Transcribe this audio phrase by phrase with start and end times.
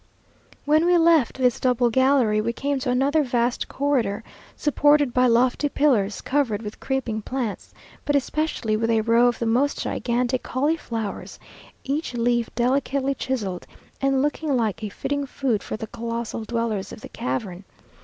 [0.65, 4.23] When we left this double gallery, we came to another vast corridor,
[4.55, 7.71] supported by lofty pillars, covered with creeping plants,
[8.03, 11.37] but especially with a row of the most gigantic cauliflowers,
[11.83, 13.67] each leaf delicately chiseled,
[14.01, 17.63] and looking like a fitting food for the colossal dwellers of the cavern.